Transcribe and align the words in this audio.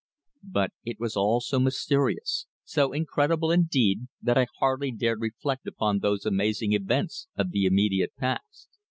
But 0.49 0.71
it 0.83 0.99
was 0.99 1.15
all 1.15 1.41
so 1.41 1.59
mysterious, 1.59 2.47
so 2.63 2.91
incredible 2.91 3.51
indeed, 3.51 4.07
that 4.19 4.35
I 4.35 4.47
hardly 4.57 4.91
dared 4.91 5.21
reflect 5.21 5.67
upon 5.67 5.99
those 5.99 6.25
amazing 6.25 6.73
events 6.73 7.27
of 7.37 7.51
the 7.51 7.65
immediate 7.67 8.15
past. 8.17 8.79